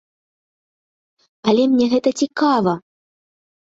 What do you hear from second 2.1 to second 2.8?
цікава!